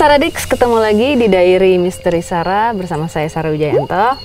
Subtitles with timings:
[0.00, 4.16] Halo Saradix, ketemu lagi di Diary Misteri Sara bersama saya Sarah Wijayanto.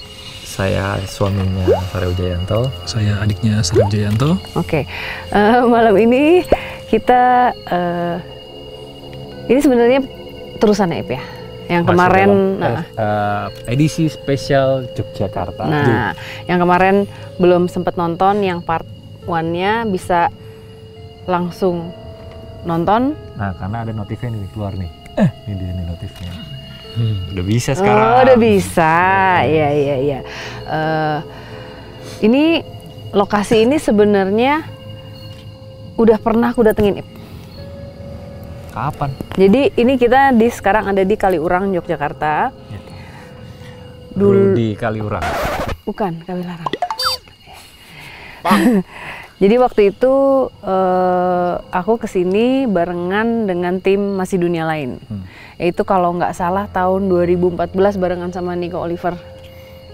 [0.47, 2.71] Saya suaminya Sarah Wijayanto.
[2.87, 4.39] Saya adiknya Sarah Wijayanto.
[4.55, 4.87] Oke,
[5.35, 6.47] eh, malam ini
[6.87, 8.17] kita eh,
[9.51, 9.99] ini sebenarnya
[10.63, 11.23] terusan ya, ya.
[11.67, 15.67] Yang Masih kemarin, dalam, nah, eh, eh, edisi spesial Yogyakarta.
[15.67, 16.15] nah,
[16.47, 17.03] yang kemarin
[17.35, 18.87] belum sempat nonton, yang part
[19.27, 20.31] one-nya bisa
[21.27, 21.91] langsung
[22.63, 23.11] nonton.
[23.35, 25.03] Nah, karena ada notifnya nih keluar nih.
[25.15, 26.33] Eh, ini dia nih notifnya.
[27.31, 28.05] udah bisa sekarang.
[28.07, 28.95] Oh, udah bisa.
[29.43, 30.19] Iya, iya, iya.
[30.65, 31.17] Eh,
[32.23, 32.63] ini
[33.11, 34.63] lokasi ini sebenarnya
[35.95, 37.03] udah pernah aku datengin.
[38.71, 39.11] Kapan?
[39.35, 42.51] Jadi ini kita di sekarang ada di Kaliurang, Yogyakarta.
[44.15, 45.23] Dulu Dul- di Kaliurang.
[45.83, 46.71] Bukan, Kawilarang.
[49.35, 50.13] Jadi waktu itu
[50.63, 54.95] eh, aku ke sini barengan dengan tim Masih Dunia Lain.
[55.11, 55.27] Hmm.
[55.59, 59.19] Yaitu kalau nggak salah tahun 2014 barengan sama Nico Oliver.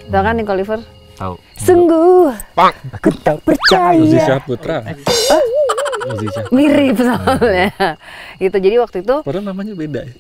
[0.10, 0.82] Tahu kan Nico Oliver?
[1.18, 1.38] Tahu.
[1.54, 3.98] Sungguh, aku tak percaya.
[3.98, 4.82] Uzi Syahputra.
[6.10, 6.46] Uzi Syah.
[6.50, 7.70] Mirip soalnya.
[8.42, 8.58] gitu.
[8.58, 10.14] Jadi waktu itu, Padahal namanya beda ya.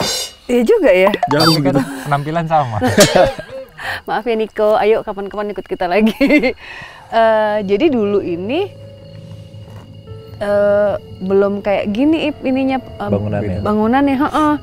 [0.46, 1.10] iya juga ya.
[1.30, 1.82] Jauh gitu.
[2.06, 2.78] Penampilan sama.
[4.08, 6.14] Maaf ya Niko, ayo kapan-kapan ikut kita lagi.
[7.12, 8.72] Eh, jadi dulu ini
[10.42, 13.60] eh, belum kayak gini ip ininya eh, Bangunannya.
[13.62, 14.54] bangunannya, heeh.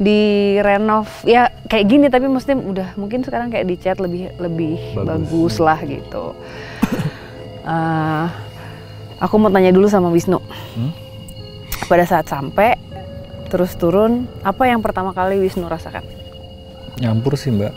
[0.00, 0.20] di
[0.64, 5.04] renov ya kayak gini tapi maksudnya udah mungkin sekarang kayak dicat lebih lebih Bagus.
[5.28, 6.24] bagus, lah gitu.
[7.60, 8.26] Eh,
[9.20, 10.40] aku mau tanya dulu sama Wisnu.
[10.40, 10.90] Hmm?
[11.84, 12.80] Pada saat sampai
[13.52, 16.00] terus turun, apa yang pertama kali Wisnu rasakan?
[16.96, 17.74] Nyampur sih mbak.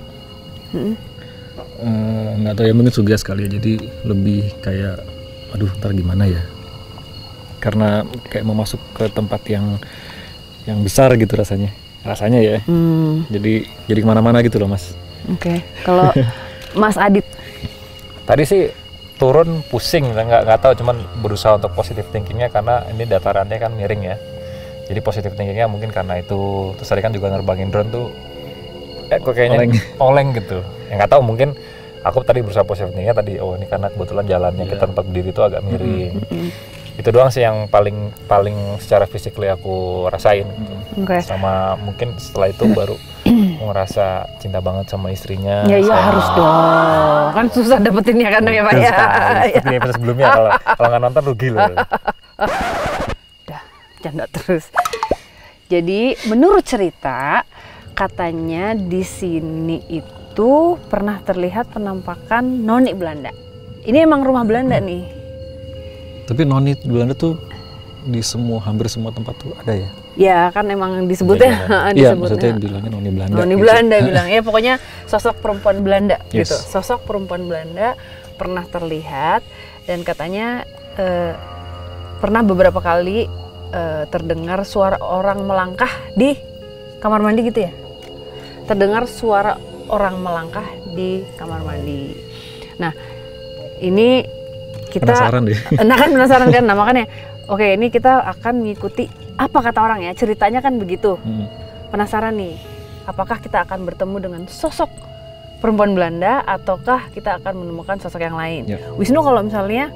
[0.72, 0.96] Hmm.
[2.40, 3.60] Nggak tahu ya mungkin sugas kali ya.
[3.60, 5.04] Jadi lebih kayak,
[5.52, 6.40] aduh ntar gimana ya.
[7.64, 9.80] Karena kayak mau masuk ke tempat yang
[10.68, 11.72] yang besar gitu rasanya.
[12.04, 12.60] Rasanya ya.
[12.68, 14.92] Hmm, Jadi jadi ke mana-mana gitu loh mas.
[15.32, 16.12] Oke, kalau
[16.76, 17.24] Mas Adit,
[18.24, 18.72] Tadi sih
[19.20, 24.02] turun pusing, nggak nggak tahu, cuman berusaha untuk positive thinkingnya karena ini datarannya kan miring
[24.04, 24.16] ya.
[24.88, 26.72] Jadi positive thinkingnya mungkin karena itu.
[26.80, 28.08] Terus tadi kan juga nerbangin drone tuh,
[29.12, 29.72] eh kok kayaknya Oleng.
[30.08, 30.60] oleng, gitu.
[30.88, 31.50] Yang nggak tahu mungkin
[32.04, 35.42] aku tadi berusaha positive thinkingnya tadi, oh ini karena kebetulan jalannya kita tempat berdiri itu
[35.44, 36.14] agak miring.
[36.94, 40.46] Itu doang sih yang paling paling secara fisik aku rasain.
[41.00, 41.18] oke.
[41.26, 45.64] Sama mungkin setelah itu baru aku ngerasa cinta banget sama istrinya.
[45.72, 48.92] Ya iya harus dong, kan susah dapetinnya kan ya Pak ya.
[49.56, 51.64] Seperti episode sebelumnya kalau kalau nggak nonton rugi loh.
[53.48, 53.62] Udah,
[54.04, 54.68] canda terus.
[55.72, 57.48] Jadi menurut cerita
[57.96, 63.32] katanya di sini itu pernah terlihat penampakan noni Belanda.
[63.88, 65.23] Ini emang rumah Belanda nih.
[66.24, 67.36] Tapi noni Belanda tuh
[68.04, 69.90] di semua hampir semua tempat tuh ada ya.
[70.14, 71.56] Ya kan emang disebutnya,
[71.96, 72.16] Iya disebutnya.
[72.20, 73.36] maksudnya bilangnya noni Belanda.
[73.40, 73.62] Noni gitu.
[73.64, 74.74] Belanda bilang ya pokoknya
[75.08, 76.52] sosok perempuan Belanda Yes.
[76.52, 76.56] gitu.
[76.80, 77.96] Sosok perempuan Belanda
[78.36, 79.42] pernah terlihat
[79.88, 81.34] dan katanya eh,
[82.20, 83.26] pernah beberapa kali
[83.72, 86.36] eh, terdengar suara orang melangkah di
[87.00, 87.72] kamar mandi gitu ya.
[88.64, 89.56] Terdengar suara
[89.88, 92.16] orang melangkah di kamar mandi.
[92.80, 92.92] Nah,
[93.80, 94.24] ini
[94.94, 95.58] kita Penasaran deh.
[95.90, 97.10] Nah kan penasaran kan, nah makanya
[97.50, 101.50] oke ini kita akan mengikuti apa kata orang ya ceritanya kan begitu Hmm.
[101.90, 102.54] penasaran nih,
[103.10, 104.94] apakah kita akan bertemu dengan sosok
[105.58, 108.70] perempuan Belanda ataukah kita akan menemukan sosok yang lain?
[108.70, 108.78] Ya.
[108.94, 109.90] Wisnu kalau misalnya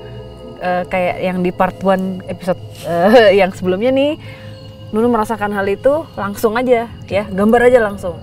[0.58, 4.18] eh, kayak yang di part 1 episode eh, yang sebelumnya nih,
[4.88, 8.16] Nunu merasakan hal itu langsung aja ya, gambar aja langsung.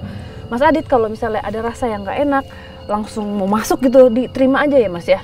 [0.48, 2.44] Mas Adit kalau misalnya ada rasa yang nggak enak,
[2.88, 5.20] langsung mau masuk gitu, diterima aja ya Mas ya?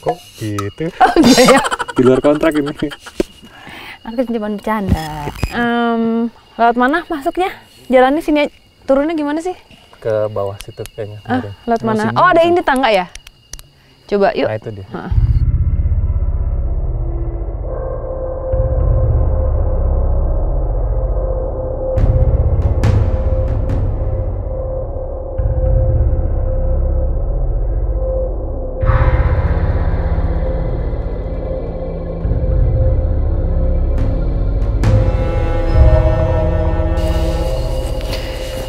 [0.00, 0.84] Kok gitu?
[1.04, 1.60] Oh iya ya.
[1.92, 2.72] Di luar kontrak ini.
[4.00, 5.28] Aku cuma bercanda.
[5.52, 7.52] Em, lewat mana masuknya?
[7.92, 8.48] Jalannya sini,
[8.88, 9.52] turunnya gimana sih?
[10.00, 11.20] Ke bawah situ kayaknya.
[11.28, 12.08] Ah, lewat mana?
[12.08, 13.06] sini Oh, ada ini tangga ya?
[14.08, 14.48] Coba yuk.
[14.48, 14.86] Nah itu dia.
[14.88, 15.12] Heeh.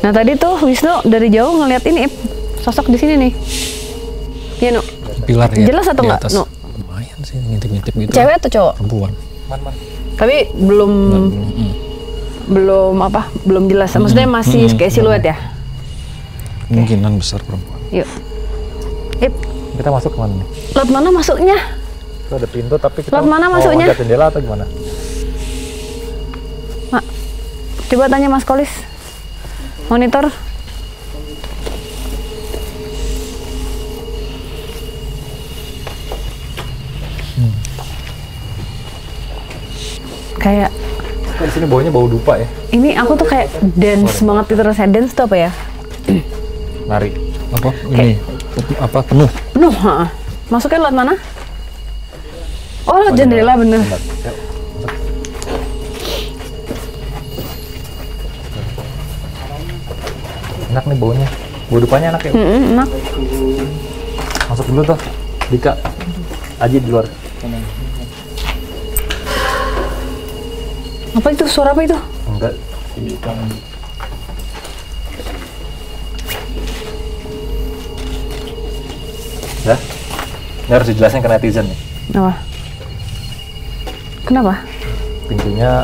[0.02, 2.14] Nah tadi tuh Wisnu dari jauh ngeliat ini Ip.
[2.60, 3.32] sosok di sini nih.
[4.60, 4.82] Iya Nu.
[5.24, 5.66] Pilar ya.
[5.68, 6.32] Jelas atau di nggak, atas.
[6.32, 6.44] Nu?
[6.80, 8.10] Lumayan sih ngintip-ngintip gitu.
[8.12, 8.74] Cewek atau cowok?
[8.78, 9.12] Perempuan.
[9.48, 9.74] Man man.
[10.16, 11.72] Tapi belum Hmm.
[12.48, 13.30] belum apa?
[13.44, 13.94] Belum jelas.
[13.94, 14.78] Maksudnya masih Hmm.
[14.78, 15.38] kayak siluet ya.
[16.68, 17.78] Kemungkinan besar perempuan.
[17.92, 18.10] Yuk.
[19.20, 19.34] Ip,
[19.72, 20.48] Kita masuk ke mana nih?
[20.74, 21.58] lewat mana masuknya?
[22.22, 23.86] Itu ada pintu tapi kita Lewat mana mau masuknya?
[23.92, 24.66] jendela atau gimana?
[27.84, 28.72] Coba tanya Mas Kolis.
[29.92, 30.32] Monitor.
[40.40, 40.72] Kayak
[41.36, 42.48] Kok di sini baunya bau dupa ya?
[42.72, 45.52] ini aku tuh kayak dance banget itu rasanya dance tuh apa ya?
[46.88, 47.12] Nari.
[47.52, 47.70] Apa?
[47.92, 48.16] Ini
[48.80, 49.28] apa penuh?
[49.52, 50.08] Penuh, ha.
[50.48, 51.14] Masuknya lewat mana?
[52.88, 53.84] Oh, lewat jendela bener.
[53.84, 54.00] Bentar,
[60.72, 61.28] Enak nih baunya.
[61.68, 62.32] Bau dupanya enak ya.
[62.32, 62.88] Mm-mm, enak.
[64.48, 65.00] Masuk dulu tuh.
[65.52, 65.76] Dika.
[66.64, 67.04] Aji di luar.
[71.12, 71.44] Apa itu?
[71.44, 71.98] Suara apa itu?
[72.32, 72.56] Enggak.
[79.68, 79.76] Ya.
[80.66, 81.80] Ini harus dijelasin ke netizen nih.
[82.16, 82.34] Apa?
[84.24, 84.54] Kenapa?
[85.28, 85.84] Pintunya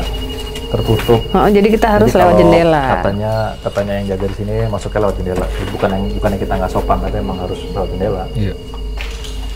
[0.68, 1.20] tertutup.
[1.32, 2.84] Oh, jadi kita harus Jadi lewat jendela.
[3.00, 3.32] Katanya
[3.64, 5.46] katanya yang jaga di sini masuknya lewat jendela.
[5.72, 8.24] Bukan yang bukannya kita nggak sopan, tapi emang harus lewat jendela.
[8.36, 8.54] Iya.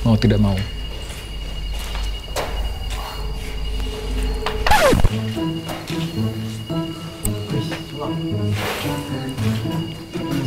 [0.02, 0.56] Mau tidak mau.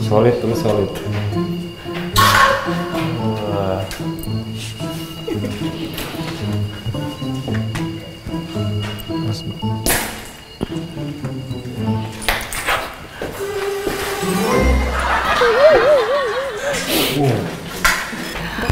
[0.06, 0.90] Solid tuh solid.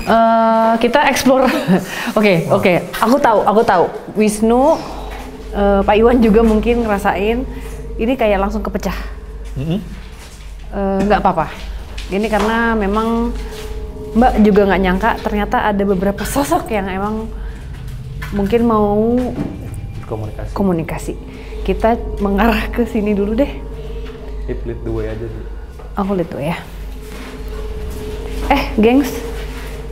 [0.03, 1.47] Eh, kita explore.
[2.19, 2.73] Oke, oke.
[2.99, 3.85] Aku tahu, aku tahu.
[4.19, 4.75] Wisnu,
[5.55, 7.47] eh, Pak Iwan juga mungkin ngerasain
[7.95, 8.95] ini kayak langsung kepecah.
[10.75, 11.47] Nggak apa-apa.
[12.11, 13.31] Ini karena memang
[14.13, 17.25] Mbak juga nggak nyangka ternyata ada beberapa sosok yang emang
[18.29, 19.15] mungkin mau
[20.03, 20.51] Komunikasi.
[20.53, 21.13] komunikasi.
[21.63, 23.49] Kita mengarah ke sini dulu deh.
[24.67, 25.43] Lead the way aja sih.
[25.95, 26.57] Aku lihat tuh ya.
[28.51, 29.22] Eh, gengs.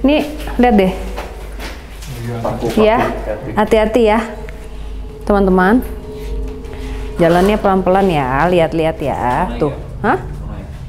[0.01, 0.25] Nih,
[0.58, 0.93] lihat deh.
[2.74, 2.98] Ya,
[3.53, 4.20] hati-hati ya.
[5.29, 5.86] Teman-teman.
[7.22, 9.46] Jalannya pelan-pelan ya, lihat-lihat ya.
[9.62, 9.74] Tuh.
[10.01, 10.17] Hah?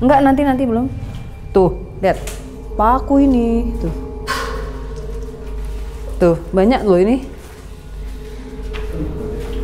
[0.00, 0.88] Enggak, nanti nanti belum.
[1.52, 2.16] Tuh, lihat.
[2.72, 3.92] Paku ini, tuh.
[6.16, 7.28] Tuh, banyak loh ini.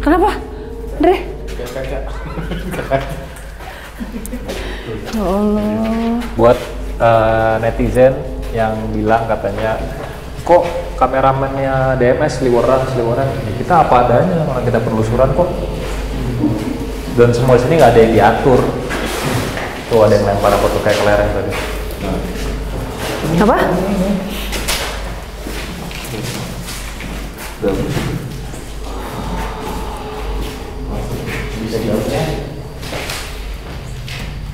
[0.05, 0.37] Kenapa?
[1.00, 1.25] Dre?
[5.17, 6.21] Ya Allah.
[6.37, 6.59] Buat
[7.00, 8.12] eh, netizen
[8.52, 9.76] yang bilang katanya
[10.43, 10.64] kok
[10.97, 13.28] kameramennya DMS seliweran seliweran?
[13.28, 15.49] Ya, kita apa adanya orang kita penelusuran kok.
[17.19, 18.61] Dan semua di sini nggak ada yang diatur.
[19.88, 21.52] Tuh ada yang lempar apa tuh kayak kelereng tadi.
[23.38, 23.57] Apa?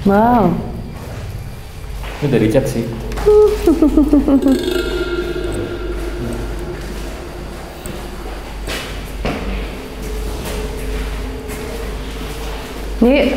[0.04, 0.52] Wow.
[2.20, 2.84] ini dari chat sih
[3.64, 3.72] Ini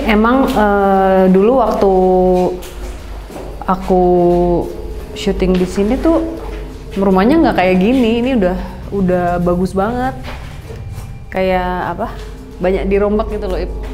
[0.07, 1.93] emang eh, dulu waktu
[3.67, 4.03] aku
[5.15, 6.23] syuting di sini tuh
[6.99, 8.19] rumahnya nggak kayak gini.
[8.19, 8.57] Ini udah
[8.91, 10.15] udah bagus banget.
[11.31, 12.07] Kayak apa?
[12.59, 13.86] Banyak dirombak gitu loh.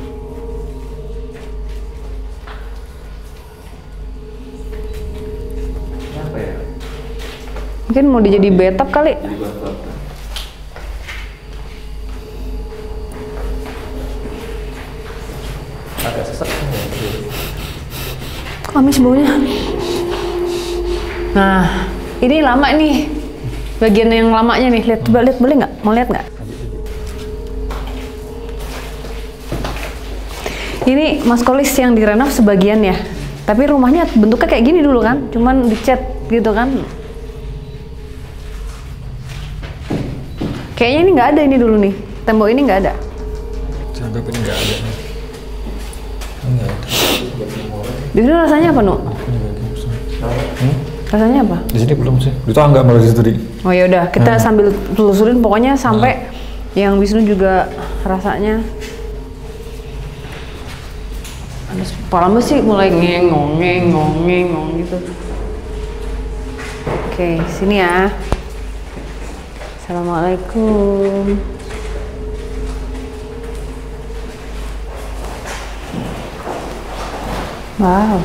[7.93, 9.13] Mungkin mau dijadi betap kali.
[16.01, 16.41] agak sih
[18.65, 19.29] Kok amis baunya?
[21.37, 21.85] Nah,
[22.17, 23.13] ini lama nih.
[23.77, 24.89] Bagian yang lamanya nih.
[24.89, 25.73] Lihat, coba lihat boleh nggak?
[25.85, 26.25] Mau lihat nggak?
[30.89, 32.97] Ini Mas Kolis yang direnov sebagian ya.
[33.45, 36.01] Tapi rumahnya bentuknya kayak gini dulu kan, cuman dicat
[36.33, 36.73] gitu kan.
[40.83, 41.95] Kayaknya ini nggak ada ini dulu nih.
[42.27, 42.91] Tembok ini nggak ada.
[43.95, 44.95] Saya anggap ini nggak ada nih.
[46.43, 46.87] Enggak ada.
[48.11, 48.95] Di sini rasanya apa, Nu?
[48.99, 50.75] Hmm?
[51.07, 51.57] Rasanya apa?
[51.71, 52.35] Di sini belum sih.
[52.35, 53.31] Di tangga malah di situ di.
[53.63, 56.19] Oh ya udah, kita sambil telusurin pokoknya sampai
[56.75, 57.71] yang Wisnu juga
[58.03, 58.59] rasanya
[62.11, 64.99] kepala sih mulai ngengong, ngengong, ngengong gitu.
[67.07, 68.11] Oke, sini ya.
[69.93, 71.37] Assalamualaikum.
[77.77, 78.17] Wow.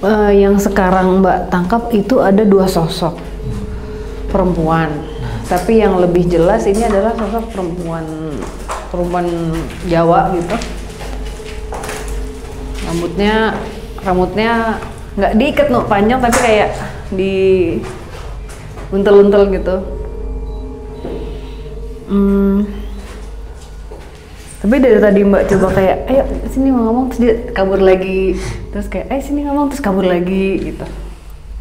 [0.00, 3.12] eh, yang sekarang Mbak tangkap itu ada dua sosok
[4.32, 4.88] perempuan.
[5.52, 8.08] Tapi yang lebih jelas ini adalah sosok perempuan
[8.90, 9.26] perempuan
[9.86, 10.56] Jawa gitu.
[12.86, 13.34] Rambutnya
[14.02, 14.50] rambutnya
[15.14, 16.70] nggak diikat no panjang tapi kayak
[17.14, 17.34] di
[18.90, 19.76] untel-untel gitu.
[22.10, 22.66] Hmm,
[24.60, 28.36] tapi dari tadi mbak coba kayak ayo sini mau ngomong terus dia kabur lagi
[28.68, 30.84] terus kayak ayo sini ngomong terus kabur lagi gitu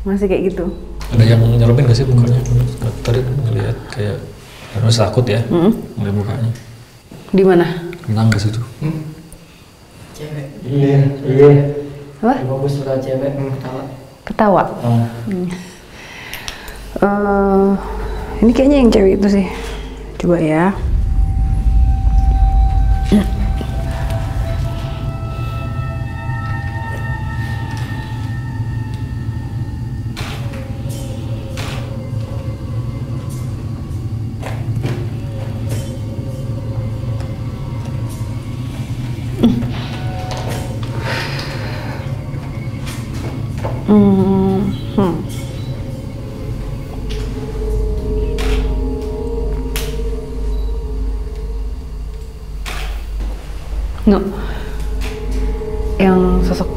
[0.03, 0.67] masih kayak gitu
[1.09, 2.37] Ada yang nyelupin gak sih mukanya?
[3.01, 4.17] Tadi ngeliat kayak
[4.77, 5.41] harus takut ya
[5.97, 6.51] ngeliat mukanya.
[7.29, 7.65] Di mana?
[8.09, 8.61] Nangis itu.
[10.17, 10.45] cewek.
[10.65, 11.49] Iya, iya.
[12.19, 12.43] apa?
[12.43, 13.83] Bagus suka cewek ketawa.
[14.27, 14.63] Ketawa?
[14.83, 15.05] Oh.
[16.99, 17.69] Eh,
[18.43, 19.45] ini kayaknya yang cewek itu sih.
[20.19, 20.75] Coba ya.
[23.13, 23.25] Hmm,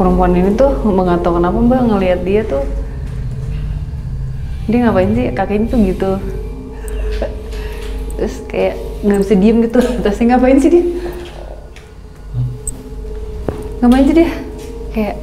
[0.03, 1.81] perempuan ini tuh nggak tahu kenapa mbak?
[1.87, 2.67] Ngelihat dia tuh
[4.67, 5.31] dia ngapain sih?
[5.31, 6.11] Kakinya tuh gitu.
[8.19, 8.75] Terus kayak
[9.07, 9.79] nggak bisa diem gitu.
[10.03, 10.85] Terus ngapain sih dia?
[13.79, 14.31] Ngapain sih dia?
[14.91, 15.15] Kayak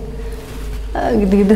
[0.95, 1.55] eh, gitu-gitu.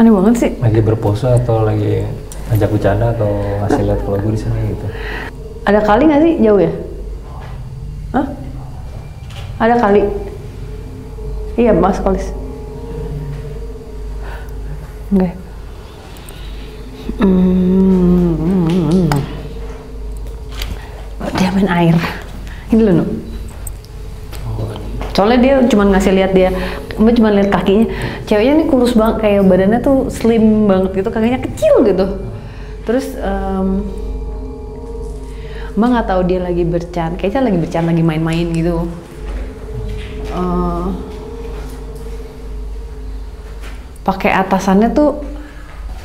[0.00, 0.50] Aneh banget sih.
[0.56, 2.00] Lagi berpose atau lagi
[2.48, 3.28] ngajak bercanda atau
[3.64, 4.86] ngasih lihat kalau gue di sini gitu.
[5.66, 6.34] ada kali nggak sih?
[6.40, 6.72] Jauh ya?
[8.14, 8.26] Hah?
[9.56, 10.04] ada kali
[11.56, 12.30] iya mas kolis
[15.12, 15.34] enggak
[17.20, 19.08] hmm.
[21.36, 21.96] dia main air.
[22.72, 23.08] Ini loh Nuk.
[25.16, 26.50] soalnya dia cuma ngasih lihat dia
[27.00, 27.88] mbak cuma lihat kakinya.
[28.28, 32.06] Ceweknya ini kurus banget kayak badannya tuh slim banget gitu kakinya kecil gitu.
[32.84, 33.86] Terus em,
[35.76, 38.88] mbak nggak tahu dia lagi bercanda kayaknya lagi bercanda lagi main-main gitu.
[40.36, 40.84] Eh,
[44.06, 45.18] pakai atasannya tuh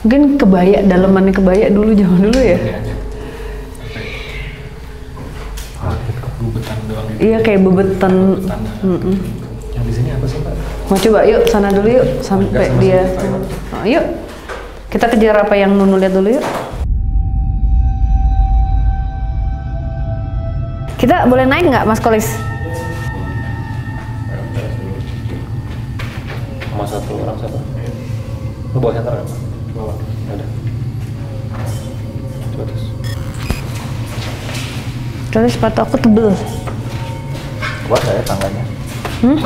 [0.01, 2.57] mungkin kebaya dalemannya kebaya dulu zaman dulu ya
[6.41, 7.21] Bubetan doang gitu.
[7.21, 8.13] iya kayak bebetan.
[9.77, 10.53] Yang di sini apa sih Pak?
[10.89, 13.01] Mau coba yuk sana dulu yuk sampai sama dia.
[13.77, 14.05] Oh, yuk.
[14.89, 16.45] Kita kejar apa yang Nunu lihat dulu yuk.
[20.97, 22.50] Kita boleh naik nggak Mas Kolis?
[28.81, 29.29] Lu bawa senter nggak?
[29.77, 29.93] Bawa.
[30.33, 30.45] Ada.
[32.49, 32.83] Coba terus.
[35.29, 36.33] Soalnya sepatu aku tebel.
[37.85, 38.63] Kuat nggak ya tangganya?
[39.21, 39.37] Hmm?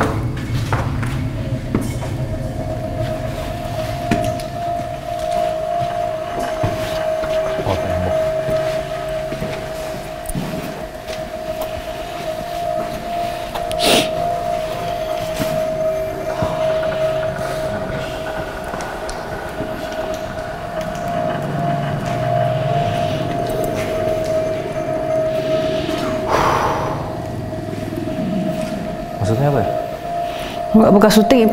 [30.92, 31.50] Bekas syuting,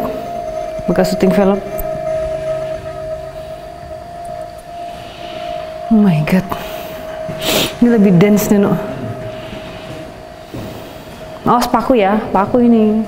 [0.86, 1.60] bekas syuting film.
[5.94, 6.46] Oh my god,
[7.82, 8.74] ini lebih dance nih no.
[11.44, 13.06] Awas paku ya, paku ini.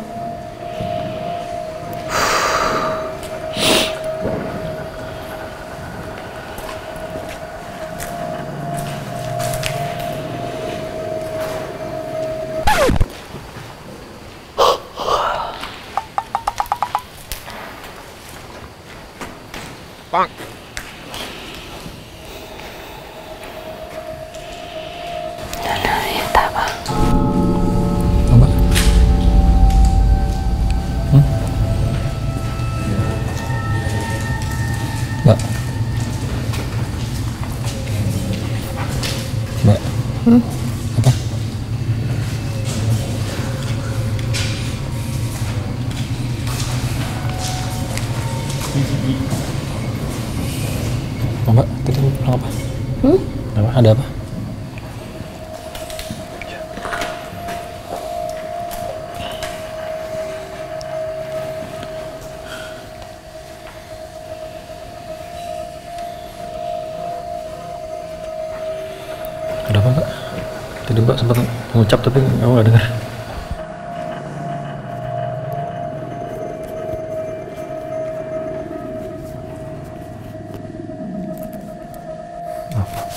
[71.86, 72.86] Mengucap tapi aku nggak dengar.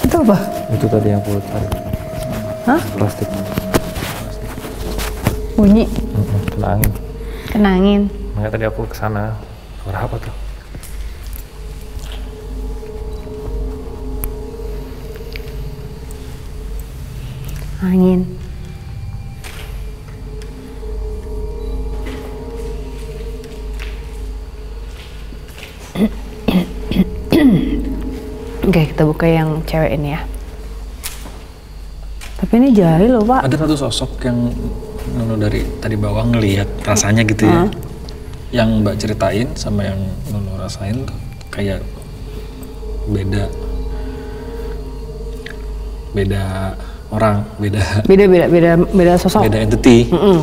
[0.05, 0.37] Itu apa?
[0.73, 1.73] Itu tadi yang aku tarik.
[2.69, 2.81] Hah?
[2.97, 3.29] Plastik.
[5.57, 5.89] Bunyi.
[5.89, 6.93] Mm-mm, kena angin
[7.51, 8.03] Kena angin.
[8.37, 9.35] makanya tadi aku ke sana
[29.69, 30.21] cewek ini ya.
[32.39, 33.45] Tapi ini jahil loh, Pak.
[33.45, 34.49] Ada satu sosok yang
[35.09, 37.67] Nono dari tadi bawah ngelihat rasanya gitu ya.
[38.49, 41.19] Yang Mbak ceritain sama yang Nono rasain tuh
[41.51, 41.85] kayak
[43.07, 43.45] beda
[46.09, 46.75] beda
[47.11, 49.45] orang, beda Beda beda beda beda sosok.
[49.45, 50.39] beda entity Mm-mm.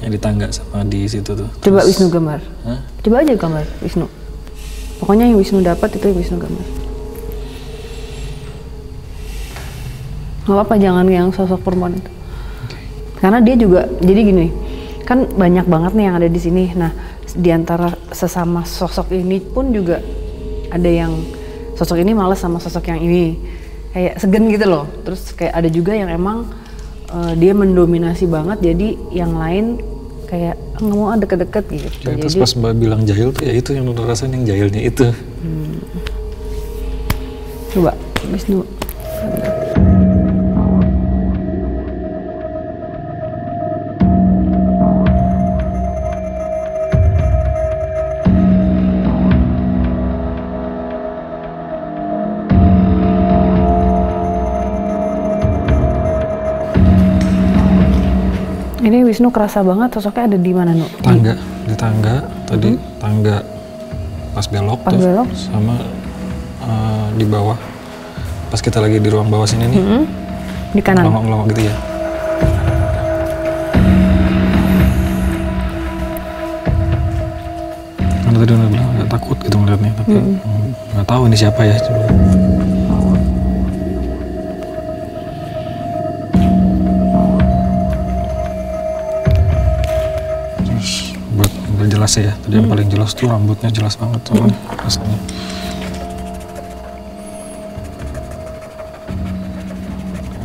[0.00, 1.48] yang di tangga sama di situ tuh.
[1.60, 2.40] Coba Terus- Wisnu gambar.
[2.64, 2.80] Hah?
[3.00, 4.06] Coba aja gambar Wisnu.
[4.98, 6.66] Pokoknya yang Wisnu dapat itu yang Wisnu gambar.
[10.52, 12.12] Gak apa-apa jangan yang sosok perempuan itu.
[13.24, 14.46] Karena dia juga jadi gini,
[15.08, 16.76] kan banyak banget nih yang ada di sini.
[16.76, 16.92] Nah,
[17.32, 20.04] di antara sesama sosok ini pun juga
[20.68, 21.16] ada yang
[21.72, 23.40] sosok ini malas sama sosok yang ini.
[23.96, 24.84] Kayak segen gitu loh.
[25.08, 26.52] Terus kayak ada juga yang emang
[27.08, 29.80] eh, dia mendominasi banget jadi yang lain
[30.28, 31.88] kayak "Ah, nggak mau ah, deket-deket gitu.
[32.04, 34.84] Ya, terus jadi pas Mbak bilang jahil tuh ya itu yang Nono rasain yang jahilnya
[34.84, 35.08] itu.
[37.72, 37.96] coba
[38.28, 38.60] Wisnu.
[59.12, 60.88] Wisnu kerasa banget sosoknya ada di mana, Nu?
[61.04, 61.36] Tangga,
[61.68, 63.44] di tangga tadi tangga
[64.32, 65.28] pas belok Pas tuh belok.
[65.36, 65.76] sama
[66.64, 67.60] eh, di bawah.
[68.48, 69.76] Pas kita lagi di ruang bawah sini nih.
[69.84, 70.04] Hmm?
[70.72, 71.04] Di kanan.
[71.04, 71.76] Ngelongok-ngelongok gitu ya.
[78.24, 81.76] Karena tadi udah bilang takut gitu ngeliatnya, tapi mm, nggak tahu ini siapa ya.
[81.76, 82.11] Coba.
[91.82, 95.18] Buat jelas ya, tadi yang paling jelas tuh rambutnya jelas banget soalnya rasanya.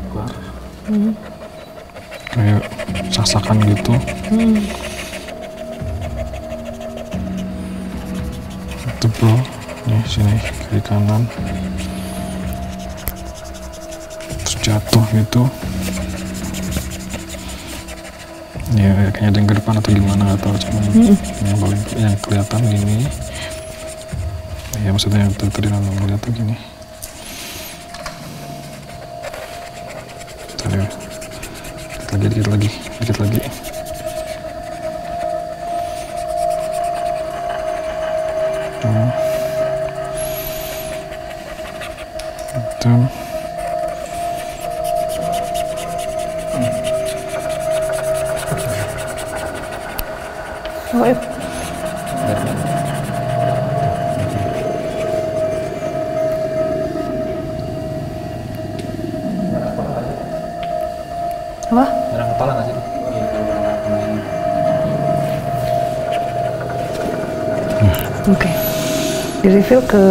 [0.10, 0.34] Keluar.
[2.34, 2.66] Kayak
[3.14, 3.94] sasakan gitu.
[8.98, 9.38] Tebel.
[9.86, 11.22] Nih sini kiri kanan.
[14.42, 15.46] Terus jatuh gitu.
[18.76, 20.84] Ya kayaknya ada yang ke depan atau gimana tahu cuman
[21.48, 23.08] yang paling yang kelihatan ini.
[24.84, 26.56] Ya maksudnya yang tadi nonton ngeliat tuh gini.
[32.08, 33.67] Tadi dikit lagi dikit lagi dikit lagi.
[69.68, 70.04] Reveal ke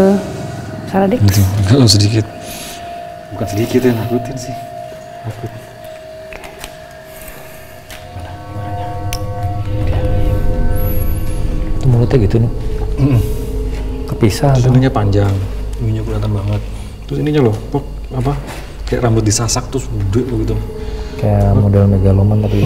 [0.92, 1.16] Saradik.
[1.72, 2.28] Agak sedikit.
[3.32, 4.52] Bukan sedikit ya nakutin sih.
[5.24, 5.48] Takut.
[11.80, 12.52] Itu mulutnya gitu nih.
[14.12, 14.76] Kepisah Terus tuh.
[14.76, 15.32] ininya panjang,
[15.80, 16.60] ininya kelihatan banget.
[17.08, 18.36] Terus ininya loh, pok apa?
[18.84, 20.56] Kayak rambut disasak terus gede loh gitu.
[21.16, 22.60] Kayak model megaloman tapi.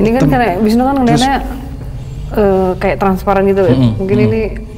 [0.00, 1.34] Ini kan karena Wisnu kan ngeliatnya
[2.32, 3.76] eh, kayak transparan gitu ya.
[3.76, 4.69] Mm-mm, Mungkin ini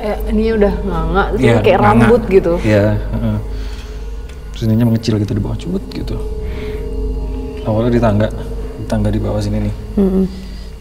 [0.00, 2.04] eh, ini udah nganga, terus ini kayak nganga.
[2.08, 2.52] rambut gitu.
[2.64, 2.96] Iya.
[2.96, 3.36] heeh.
[4.50, 6.16] Terus ininya mengecil gitu di bawah cut gitu.
[7.68, 8.28] Awalnya di tangga,
[8.80, 9.74] di tangga di bawah sini nih.
[10.00, 10.24] Mm-mm.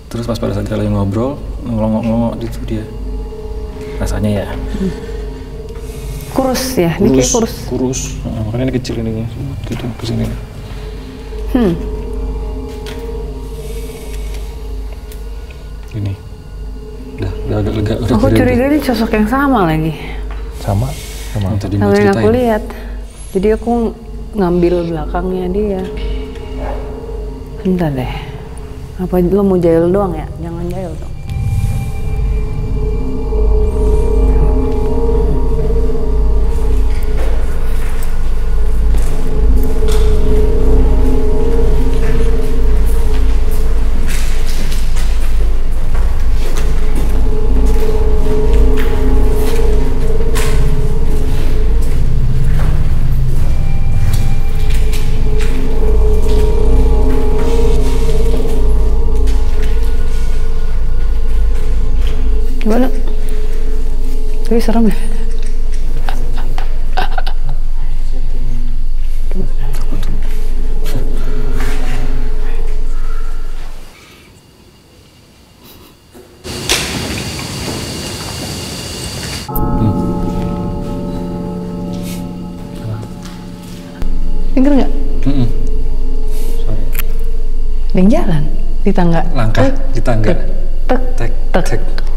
[0.10, 2.86] Terus pas pada saat kita lagi ngobrol, ngelongok-ngelongok di situ dia.
[4.00, 4.48] Rasanya ya.
[6.34, 7.54] Kurus ya, ini kayak kurus.
[7.68, 8.02] Kurus.
[8.24, 9.28] Heeh, makanya ini kecil ininya.
[9.68, 10.26] Gitu ke sini.
[11.54, 11.99] Hmm.
[17.60, 17.94] Agak lega.
[18.16, 19.94] Aku curiga ini sosok yang sama lagi.
[20.64, 20.88] Sama
[21.30, 22.64] sama Yang tadi Sama yang aku lihat.
[23.36, 23.72] Jadi aku
[24.34, 25.82] ngambil belakangnya dia.
[27.62, 28.14] Bentar deh.
[29.00, 30.28] Apa lo mau jail doang ya?
[30.44, 31.09] Jangan jail dong.
[64.50, 64.98] Tapi serem ya?
[84.58, 84.92] Denger nggak?
[85.30, 85.48] Mm-mm.
[86.66, 86.84] Sorry.
[87.94, 88.44] Ada yang jalan
[88.84, 89.22] di tangga.
[89.32, 90.26] Langkah Tek, di tangga.
[90.28, 90.40] tek,
[91.16, 91.64] Tek, tek.
[91.70, 92.09] tek.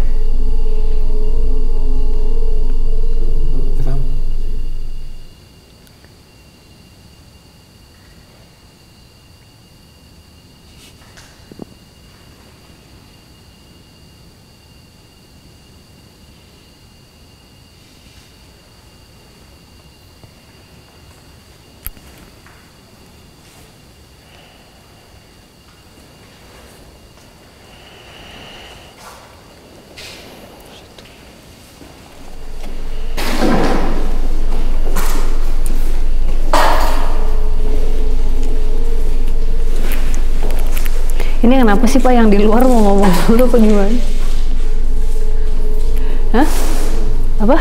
[41.72, 43.96] Kenapa sih Pak yang di luar mau ngomong dulu apa gimana?
[46.37, 46.48] Hah?
[47.40, 47.56] Apa?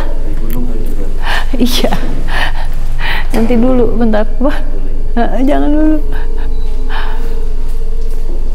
[1.55, 1.95] iya.
[3.31, 4.27] Nanti dulu, bentar.
[4.27, 4.51] Apa?
[5.15, 5.97] Ah, Jangan dulu.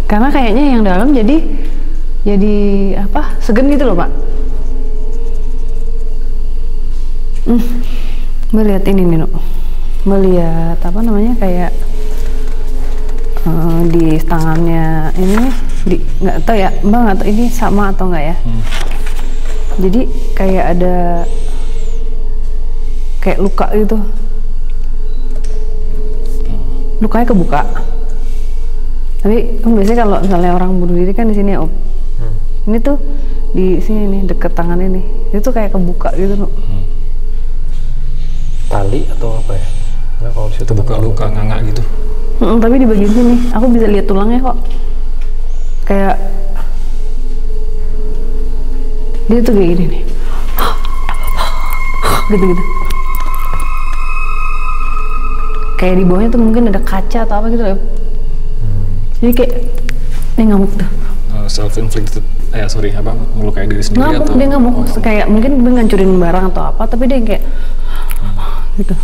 [0.04, 1.40] Karena kayaknya yang dalam jadi
[2.28, 2.56] jadi
[3.08, 3.40] apa?
[3.40, 4.10] Segen gitu loh Pak.
[7.48, 7.64] Hmm.
[8.52, 9.24] Melihat ini nih.
[10.04, 11.72] Melihat apa namanya kayak
[13.90, 15.50] di tangannya ini
[15.86, 18.36] di nggak tahu ya mbak nggak tahu ini sama atau enggak ya?
[19.76, 20.00] Jadi
[20.32, 20.96] kayak ada
[23.20, 23.98] kayak luka gitu.
[26.96, 27.62] Lukanya kebuka.
[29.20, 31.70] Tapi kan biasanya kalau misalnya orang bunuh diri kan di sini ya om.
[32.66, 32.96] Ini tuh
[33.54, 35.02] di sini nih deket tangan ini.
[35.34, 36.52] Itu kayak kebuka gitu Nuk.
[38.66, 39.66] Tali atau apa ya?
[40.24, 41.82] Nah, kalau di situ Buka luka nganga gitu.
[42.36, 44.56] Mm, tapi di bagian sini aku bisa lihat tulangnya kok.
[45.88, 46.16] Kayak
[49.26, 50.02] dia tuh kayak gini nih.
[52.30, 52.64] Gitu gitu
[55.76, 57.78] kayak di bawahnya tuh mungkin ada kaca atau apa gitu loh.
[59.20, 59.52] Jadi kayak
[60.36, 60.88] dia ngamuk tuh.
[61.46, 64.74] Self inflicted eh sorry apa melukai diri sendiri ngamuk atau dia ngamuk.
[64.82, 67.42] Oh, kayak mungkin dia ngancurin barang atau apa tapi dia kayak
[68.80, 68.94] gitu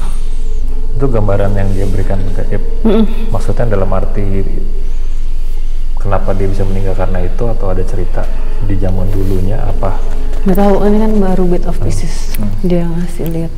[0.93, 2.65] itu gambaran yang dia berikan ke Ip.
[3.33, 4.45] Maksudnya dalam arti
[5.99, 8.27] kenapa dia bisa meninggal karena itu atau ada cerita
[8.67, 10.23] di zaman dulunya apa?
[10.43, 12.35] nggak tahu ini kan baru bit of pieces
[12.67, 13.53] dia ngasih lihat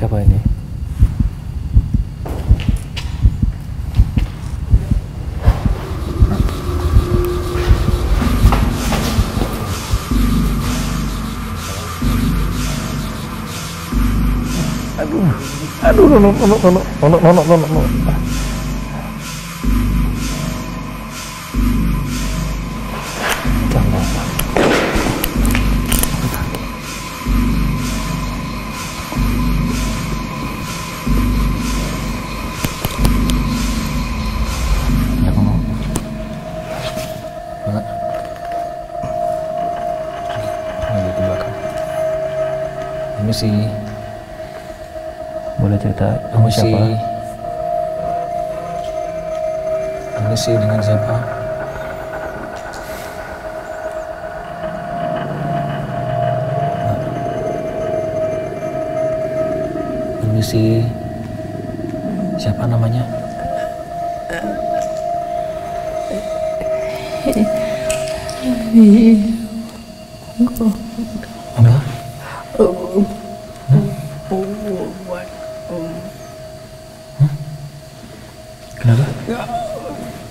[0.00, 0.40] siapa ini?
[14.96, 15.20] Aduh,
[15.84, 17.80] aduh, nono, nono, nono, nono, nono, nono,
[43.40, 43.64] sih.
[45.56, 46.80] Boleh cerita kamu kamu siapa?
[50.36, 50.54] sih.
[50.60, 51.16] Dengan siapa?
[60.40, 60.82] Sih.
[62.40, 63.06] Siapa namanya?
[70.42, 71.29] Apa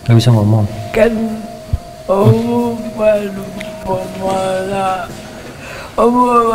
[0.09, 0.65] Gak bisa ngomong.
[0.89, 1.13] kan
[2.09, 3.45] oh malu
[3.85, 5.05] pemala
[5.93, 6.49] oh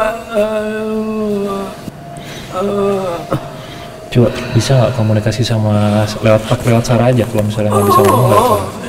[4.10, 8.83] Coba bisa nggak komunikasi sama lewat lewat Sarah aja kalau misalnya nggak bisa ngomong lewat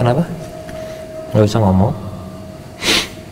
[0.00, 0.24] kenapa?
[1.30, 1.92] Nggak bisa ngomong.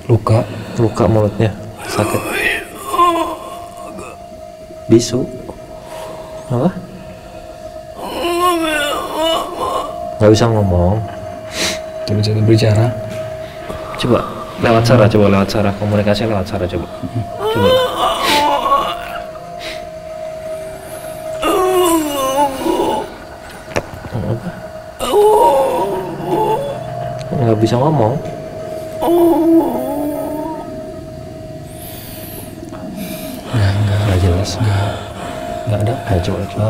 [0.04, 0.44] Luka.
[0.76, 1.48] Luka mulutnya.
[1.88, 2.20] Sakit.
[4.92, 5.24] Bisu.
[6.52, 6.68] Apa?
[10.20, 11.00] Nggak bisa ngomong.
[12.04, 12.86] Tidak bisa berbicara.
[13.96, 14.20] Coba
[14.60, 16.86] lewat cara, coba lewat cara komunikasi lewat cara coba.
[17.48, 17.70] Coba.
[24.12, 24.48] Apa?
[27.58, 28.14] Nggak bisa ngomong.
[33.98, 34.50] Nggak jelas.
[34.54, 34.94] Nggak,
[35.66, 35.94] nggak ada.
[36.06, 36.68] Ayo coba coba.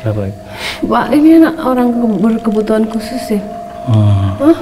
[0.00, 0.22] Apa?
[0.80, 3.40] Pak, ini anak orang ke- berkebutuhan khusus ya?
[3.84, 4.56] Hmm.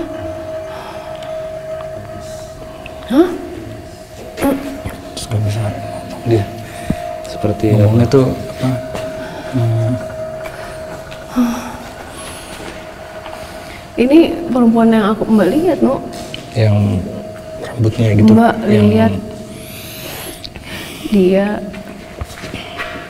[4.35, 5.63] Terus nggak bisa.
[6.27, 6.43] Dia
[7.23, 8.27] Seperti ngomongnya tuh
[8.59, 8.72] apa?
[13.93, 16.01] Ini perempuan yang aku Mbak lihat, no.
[16.57, 16.77] Yang
[17.61, 18.33] rambutnya gitu.
[18.33, 19.13] Mbak yang lihat
[21.13, 21.47] dia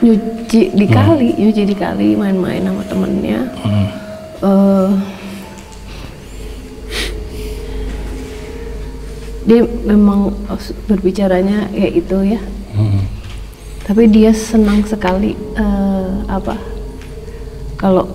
[0.03, 3.39] nyuci di kali, nyuci di kali, main-main sama temennya.
[3.63, 3.87] Hmm.
[4.43, 4.91] Eh,
[9.47, 10.35] dia memang
[10.91, 12.41] berbicaranya kayak itu ya.
[12.75, 13.07] Hmm.
[13.87, 16.59] Tapi dia senang sekali eh, apa?
[17.79, 18.12] Kalau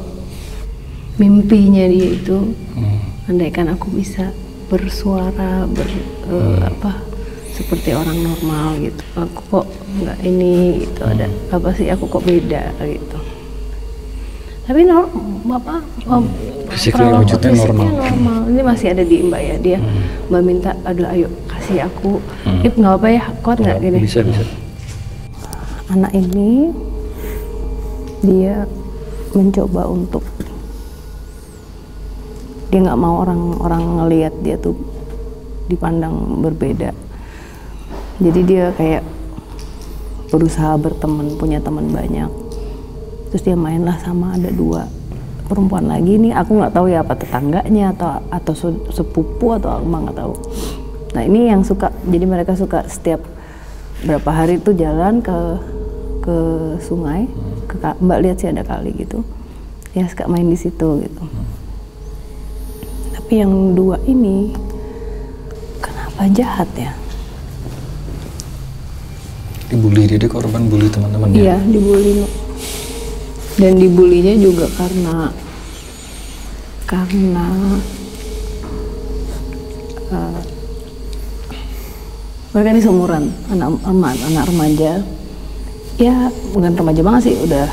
[1.18, 2.98] mimpinya dia itu, Hmm.
[3.26, 4.30] andaikan aku bisa
[4.70, 5.88] bersuara, ber
[6.30, 7.02] eh, apa?
[7.52, 9.02] Seperti orang normal gitu.
[9.18, 9.66] Aku kok
[9.98, 11.90] nggak ini gitu ada apa sih?
[11.90, 13.18] Aku kok beda gitu.
[14.62, 15.08] Tapi no,
[15.48, 16.22] bapak oh,
[16.68, 18.04] Physically perawat wujudnya fisiknya normal.
[18.04, 18.38] normal.
[18.52, 19.78] Ini masih ada di mbak ya dia.
[20.28, 22.20] Mbak minta, aduh ayo kasih aku.
[22.62, 23.98] Ip nggak apa ya, kuat nggak gini?
[24.04, 24.44] bisa bisa.
[25.88, 26.68] anak ini
[28.20, 28.68] dia
[29.32, 30.20] mencoba untuk
[32.68, 34.76] dia nggak mau orang-orang ngelihat dia tuh
[35.72, 36.92] dipandang berbeda.
[38.20, 39.04] Jadi dia kayak
[40.28, 42.28] berusaha berteman punya teman banyak.
[43.32, 44.84] Terus dia mainlah sama ada dua
[45.48, 46.36] perempuan lagi nih.
[46.36, 50.34] Aku nggak tahu ya apa tetangganya atau atau se- sepupu atau apa nggak tahu.
[51.16, 53.24] Nah ini yang suka jadi mereka suka setiap
[54.04, 55.38] berapa hari tuh jalan ke
[56.20, 56.36] ke
[56.84, 57.24] sungai
[57.64, 59.24] ke mbak lihat sih ada kali gitu.
[59.96, 61.24] Ya suka main di situ gitu
[63.28, 64.56] tapi yang dua ini
[65.84, 66.96] kenapa jahat ya
[69.68, 71.36] Dibully dia, dia korban bully teman-temannya.
[71.36, 72.24] Iya, dibully.
[73.60, 75.28] Dan dibulinya juga karena
[76.88, 77.46] karena
[80.08, 80.40] eh,
[82.56, 84.92] mereka ini seumuran anak anak, anak remaja.
[86.00, 87.68] Ya, bukan remaja banget sih, udah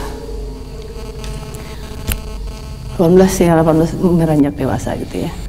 [2.99, 5.44] 18 ya, 18 meranjak dewasa gitu ya.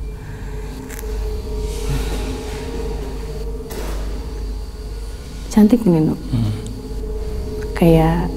[5.56, 6.20] Cantik ini, Nuk.
[7.72, 8.28] Kayak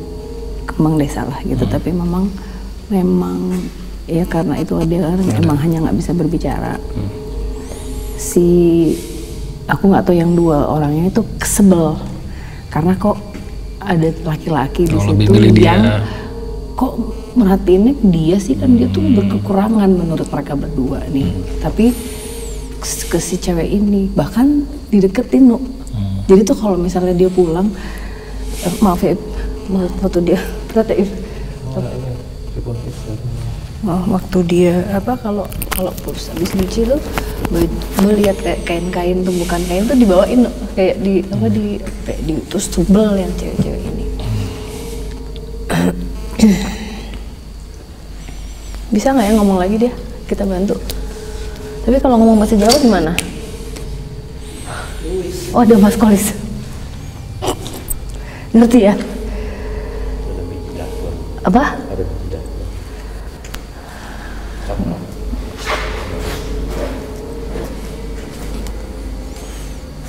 [0.63, 2.31] kembang desa lah gitu tapi memang
[2.87, 3.59] memang
[4.07, 6.79] ya karena itu dia kan emang hanya nggak bisa berbicara.
[8.15, 8.47] Si
[9.67, 11.99] aku nggak tahu yang dua orangnya itu kesebel.
[12.71, 13.19] Karena kok
[13.83, 15.75] ada laki-laki di Oh, situ milih dia.
[15.75, 15.83] yang
[16.75, 16.95] kok
[17.35, 21.35] merhatiinnya dia sih kan dia tuh berkekurangan menurut mereka berdua nih.
[21.59, 21.91] Tapi
[22.79, 25.63] ke ke si cewek ini bahkan dideketin Nuk.
[26.29, 27.73] Jadi tuh kalau misalnya dia pulang
[28.61, 29.17] eh, maaf ya
[30.05, 30.39] waktu dia
[30.69, 31.09] ternyata If.
[33.79, 36.99] Oh, waktu dia apa kalau kalau pus habis nyuci tuh
[38.05, 40.45] melihat kayak kain-kain tumbukan kain tuh dibawain
[40.77, 44.05] kayak di apa di kayak di terus tebel yang cewek-cewek ini.
[48.93, 49.93] Bisa nggak ya ngomong lagi dia?
[50.27, 50.75] Kita bantu.
[51.87, 53.15] Tapi kalau ngomong bahasa Jawa gimana
[55.49, 56.37] Oh ada mas kolis.
[58.53, 58.93] Ngerti ya?
[61.41, 61.73] Apa?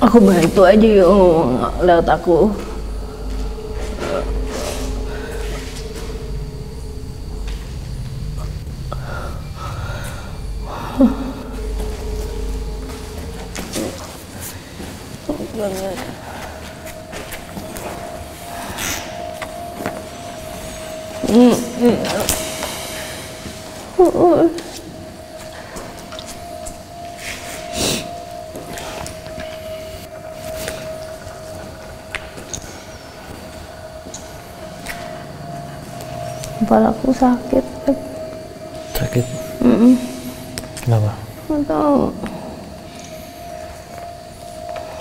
[0.01, 1.45] Aku bantu aja ya yuk
[1.85, 2.49] lewat aku.
[36.61, 37.65] Kepalaku sakit
[38.93, 39.25] sakit?
[40.85, 41.09] Kenapa?
[41.49, 42.13] Nggak tahu.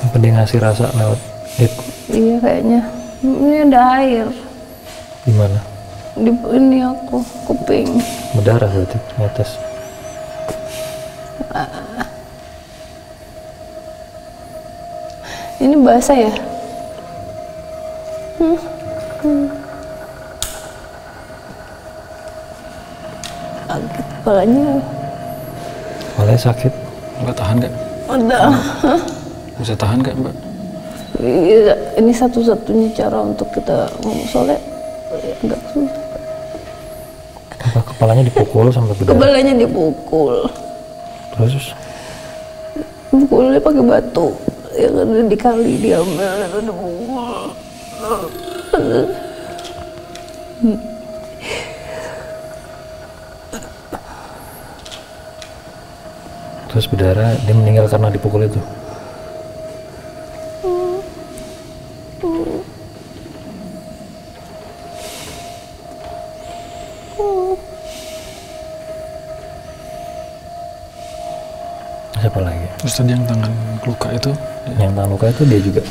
[0.01, 1.21] Apa dia ngasih rasa lewat
[1.61, 1.73] it
[2.09, 2.81] iya kayaknya.
[3.21, 4.27] Ini ada air.
[5.29, 5.61] Gimana
[6.17, 8.01] di ini aku kuping.
[8.35, 9.51] Berdarah berarti netes
[15.61, 16.33] ini basah ya?
[18.41, 18.70] Sakit
[24.31, 24.79] kepalanya
[26.15, 26.71] malah sakit.
[27.27, 27.75] Mbak tahan nggak?
[28.07, 28.41] ada.
[29.59, 30.35] Bisa tahan nggak Mbak?
[31.19, 34.59] Iya, ini satu-satunya cara untuk kita ngomong soalnya
[35.43, 35.99] agak susah
[37.61, 39.19] apa kepalanya dipukul sampai berdarah?
[39.21, 40.49] Kepalanya dipukul.
[41.37, 41.77] Terus?
[43.13, 44.33] Pukulnya pakai batu.
[44.79, 46.73] Yang ada di kali diambil dan ada
[56.81, 58.57] terus berdarah dia meninggal karena dipukul itu.
[72.17, 72.65] Siapa lagi?
[72.81, 73.53] Terus tadi yang tangan
[73.85, 74.33] luka itu?
[74.81, 75.83] Yang tangan luka itu dia juga.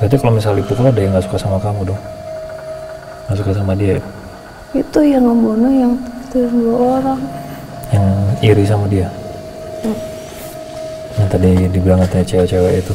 [0.00, 2.00] Berarti kalau misalnya dipukul ada yang nggak suka sama kamu dong?
[3.28, 4.04] Nggak suka sama dia ya?
[4.76, 5.92] itu yang ngebunuh yang
[6.26, 7.20] itu dua orang.
[7.94, 8.06] Yang
[8.42, 9.08] iri sama dia?
[11.16, 12.94] Yang tadi dibilang katanya cewek-cewek itu.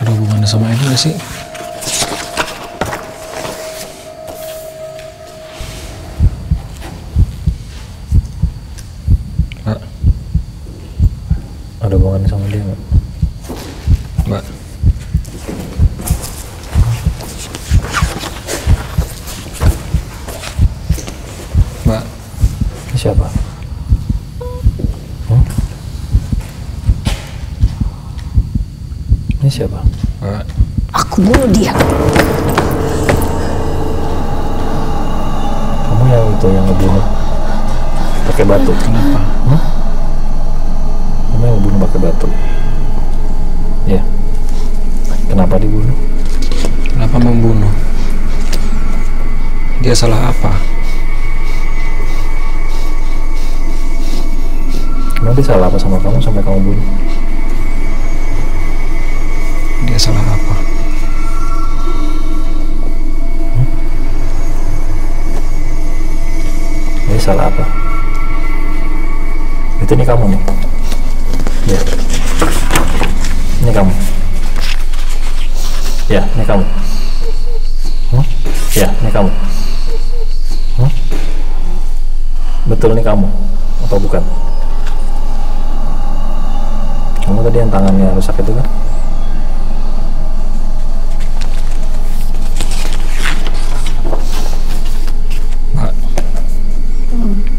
[0.00, 1.14] Ada hubungannya sama ini nggak sih?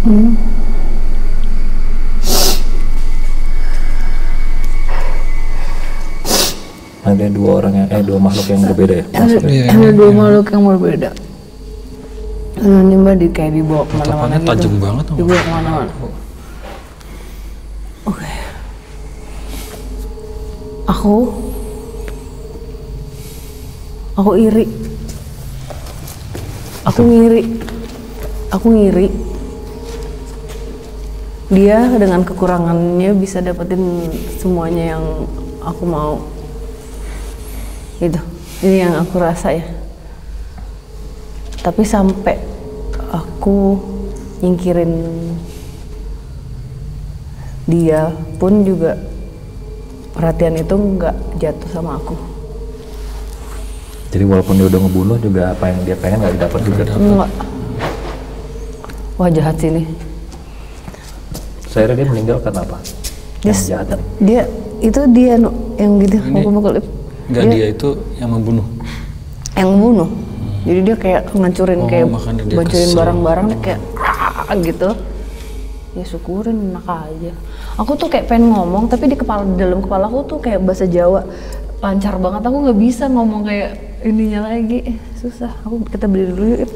[0.01, 0.09] Ada
[7.29, 9.05] dua orang yang eh dua makhluk yang berbeda ya?
[9.45, 11.09] Iya, ada dua makhluk yang berbeda.
[12.65, 14.49] Ini mbak di kayak dibawa ke mana-mana gitu.
[14.49, 15.15] tajam banget tuh.
[15.21, 15.93] dibawa ke mana-mana.
[18.09, 18.31] Oke.
[20.89, 21.15] Aku
[24.17, 24.65] aku iri.
[26.89, 27.41] Aku ngiri.
[28.49, 29.20] Aku ngiri
[31.51, 34.07] dia dengan kekurangannya bisa dapetin
[34.39, 35.03] semuanya yang
[35.59, 36.23] aku mau.
[37.99, 38.17] Itu
[38.63, 39.67] ini yang aku rasa ya.
[41.59, 42.39] Tapi sampai
[43.11, 43.77] aku
[44.39, 44.93] nyingkirin
[47.67, 48.97] dia pun juga
[50.15, 52.15] perhatian itu nggak jatuh sama aku.
[54.11, 56.83] Jadi walaupun dia udah ngebunuh juga apa yang dia pengen nggak didapat juga.
[56.95, 57.31] enggak
[59.21, 59.85] wah jahat sih nih
[61.71, 62.77] Saya dia meninggal karena apa?
[63.39, 63.99] Dia, Yang jahat.
[64.19, 64.41] dia
[64.81, 65.49] itu dia no,
[65.79, 66.83] yang gitu mukul-mukul
[67.31, 68.67] Enggak dia itu yang membunuh.
[69.55, 70.09] yang bunuh.
[70.61, 72.05] Jadi dia kayak ngancurin Oh, kayak
[72.43, 74.89] dia bancurin barang-barang dia kayak "Ah," gitu.
[75.91, 77.31] Ya syukurin enak aja.
[77.77, 80.85] Aku tuh kayak pengen ngomong tapi di kepala di dalam kepala aku tuh kayak bahasa
[80.85, 81.23] Jawa
[81.79, 82.41] lancar banget.
[82.43, 83.69] Aku nggak bisa ngomong kayak
[84.01, 84.99] ininya lagi.
[85.15, 85.51] Susah.
[85.63, 86.71] Aku kita beli dulu yuk.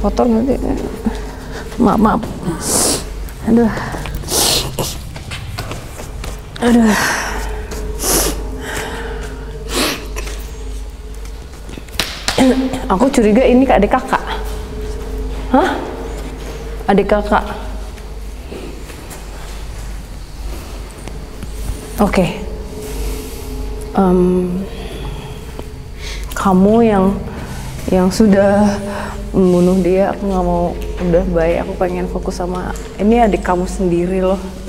[0.00, 0.56] Kotor nanti.
[1.76, 2.22] Maaf, maaf.
[3.46, 3.70] Aduh.
[6.62, 6.94] Aduh.
[12.86, 14.22] Aku curiga ini ke adik kakak.
[15.50, 15.74] Hah?
[16.86, 17.42] Adik kakak.
[21.98, 22.38] Oke.
[23.98, 24.62] Em,
[26.38, 27.04] kamu yang
[27.90, 28.78] yang sudah
[29.34, 30.78] membunuh dia, aku nggak mau
[31.10, 31.56] udah baik.
[31.66, 32.70] Aku pengen fokus sama
[33.02, 34.61] ini adik kamu sendiri loh.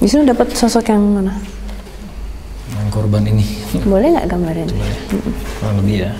[0.00, 1.36] Wisnu dapat sosok yang mana?
[2.72, 3.44] Yang korban ini.
[3.84, 4.68] Boleh nggak gambarin?
[5.60, 6.12] Kurang lebih ya.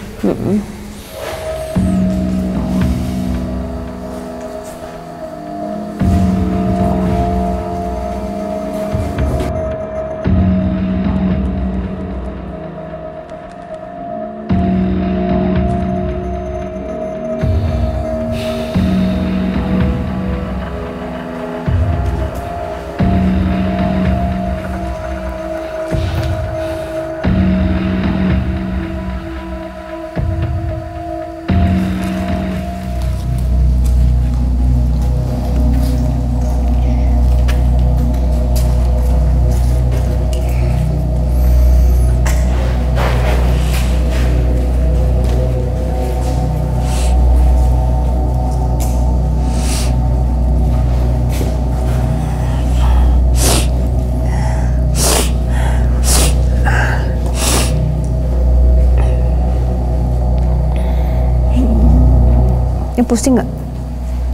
[63.01, 63.49] Ini pusing nggak?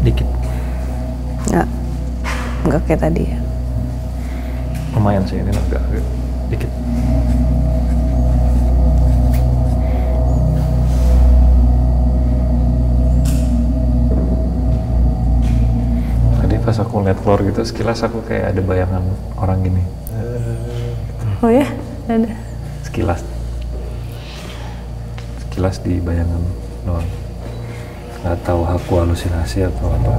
[0.03, 0.27] Dikit.
[1.55, 1.69] Nggak.
[2.67, 3.39] Nggak kayak tadi ya.
[4.91, 6.03] Lumayan sih ini agak agak
[6.51, 6.71] dikit.
[16.43, 19.07] Tadi pas aku lihat floor gitu, sekilas aku kayak ada bayangan
[19.39, 19.83] orang gini.
[21.39, 21.71] Oh ya?
[22.11, 22.35] Ada.
[22.83, 23.23] Sekilas.
[25.47, 26.43] Sekilas di bayangan
[26.83, 27.26] doang.
[28.27, 30.15] Nggak tahu aku halusinasi atau apa.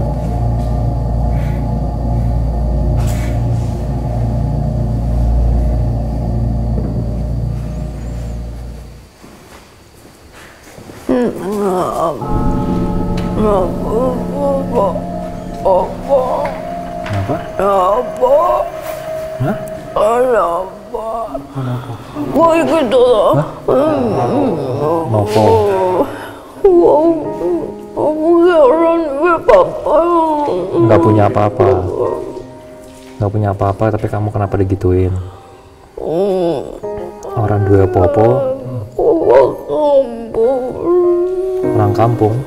[33.58, 35.12] Apa-apa tapi kamu kenapa digituin?
[37.34, 38.30] Orang dua popo.
[41.78, 42.38] Orang kampung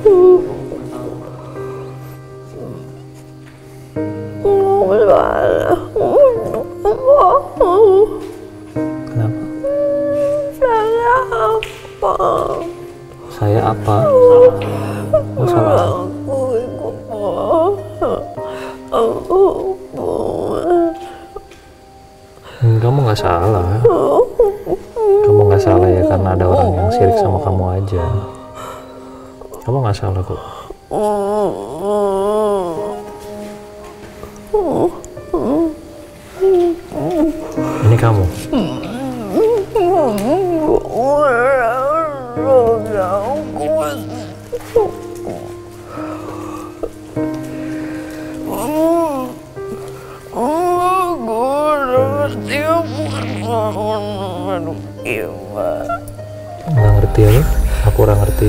[22.80, 23.84] Kamu nggak salah.
[25.28, 28.02] Kamu nggak salah ya karena ada orang yang sirik sama kamu aja.
[29.62, 30.40] Kamu nggak salah kok
[58.40, 58.48] Ini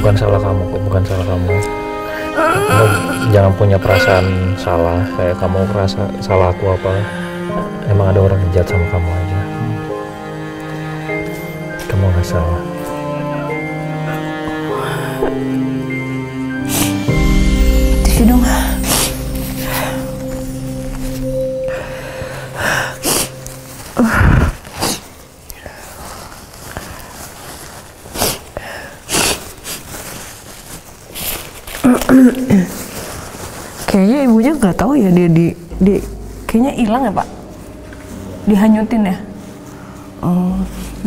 [0.00, 1.60] bukan salah kamu kok, bukan salah kamu.
[2.32, 2.84] Kamu
[3.36, 6.88] jangan punya perasaan salah, kayak kamu merasa salah aku apa.
[7.92, 9.11] Emang ada orang yang jahat sama kamu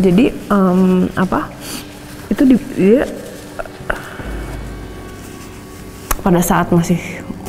[0.06, 1.50] jadi em, apa?
[2.30, 3.10] Itu di, dia
[6.26, 6.98] pada saat masih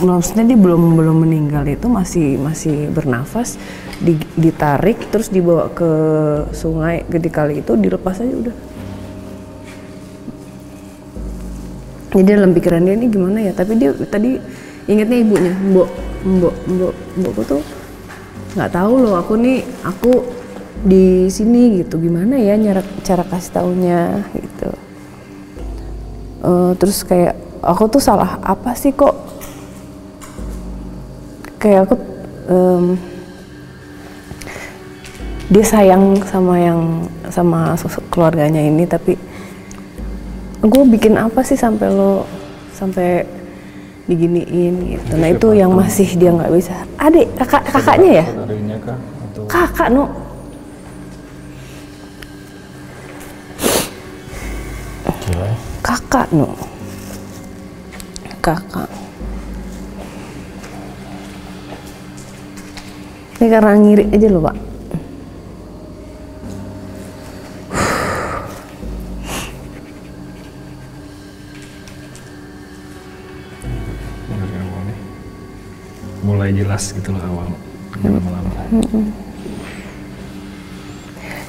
[0.05, 3.57] maksudnya dia belum belum meninggal itu masih masih bernafas
[3.97, 5.91] di- ditarik terus dibawa ke
[6.53, 8.57] sungai gede kali itu dilepas aja udah
[12.13, 14.37] jadi dalam pikiran dia ini gimana ya tapi dia tadi
[14.85, 15.89] ingetnya ibunya mbok
[16.29, 17.63] mbok mbok mbokku tuh
[18.61, 20.13] nggak tahu loh aku nih aku
[20.85, 21.97] di sini gitu.
[21.97, 24.71] Gimana ya cara cara kasih taunya gitu.
[26.47, 29.17] Eh, terus kayak aku tuh salah apa sih kok?
[31.59, 31.95] Kayak aku
[32.47, 32.85] em,
[35.51, 36.81] dia sayang sama yang
[37.31, 39.19] sama sosok keluarganya ini tapi
[40.63, 42.27] gue bikin apa sih sampai lo
[42.75, 43.27] sampai
[44.07, 45.13] diginiin gitu.
[45.19, 46.75] Nah itu yang masih dia nggak bisa.
[47.01, 48.27] Adik kakak kakaknya ya?
[49.51, 50.26] Kakak no
[55.97, 56.53] kakak no.
[58.45, 58.89] Kakak.
[63.41, 64.57] Ini karena ngiri aja loh pak.
[76.27, 77.49] Mulai jelas gitu loh awal
[78.03, 78.51] lama-lama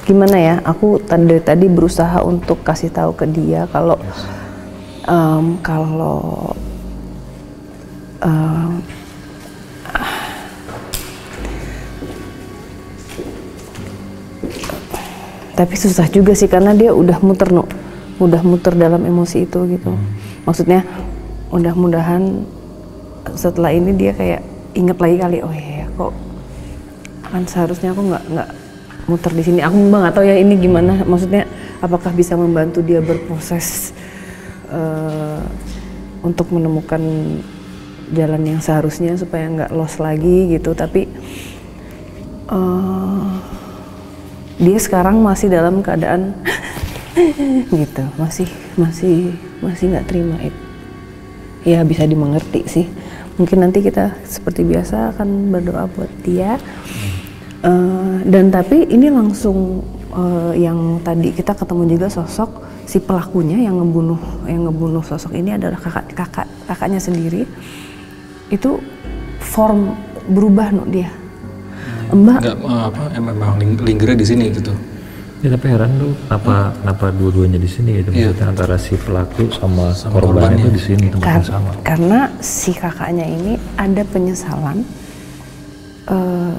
[0.08, 4.00] gimana ya aku tadi tadi berusaha untuk kasih tahu ke dia kalau
[5.08, 6.52] em, kalau
[8.22, 8.84] em,
[15.58, 17.66] tapi susah juga sih karena dia udah muter no
[18.22, 19.94] udah muter dalam emosi itu gitu.
[20.46, 20.86] Maksudnya
[21.50, 22.46] mudah-mudahan
[23.34, 24.42] setelah ini dia kayak
[24.74, 26.12] inget lagi kali oh ya, kok
[27.28, 28.48] kan seharusnya aku nggak nggak
[29.10, 29.60] muter di sini.
[29.62, 31.02] Aku nggak tahu ya ini gimana.
[31.02, 31.46] Maksudnya
[31.82, 33.94] apakah bisa membantu dia berproses
[34.68, 35.42] eh,
[36.24, 37.00] untuk menemukan
[38.12, 40.72] jalan yang seharusnya supaya nggak lost lagi gitu.
[40.72, 41.08] Tapi
[42.48, 43.26] eh,
[44.58, 46.36] dia sekarang masih dalam keadaan
[47.80, 48.04] gitu.
[48.16, 48.48] Masih
[48.78, 50.68] masih masih nggak terima itu
[51.66, 52.86] ya bisa dimengerti sih.
[53.38, 56.58] Mungkin nanti kita seperti biasa akan berdoa buat dia.
[57.62, 59.82] Eh, dan tapi ini langsung
[60.14, 62.50] eh, yang tadi kita ketemu juga sosok
[62.88, 64.16] si pelakunya yang ngebunuh
[64.48, 67.44] yang ngebunuh sosok ini adalah kakak kakak kakaknya sendiri
[68.48, 68.80] itu
[69.38, 69.92] form
[70.24, 71.12] berubah no dia
[72.08, 74.72] mbak nggak eh, apa emang linggernya di sini gitu
[75.38, 78.34] Ya tapi heran tuh kenapa kenapa dua-duanya di sini gitu Iya.
[78.34, 80.58] maksudnya antara si pelaku sama, Sama korbannya korbannya.
[80.58, 81.70] itu di sini tempat Kar- yang sama.
[81.86, 84.82] karena si kakaknya ini ada penyesalan
[86.08, 86.54] eh,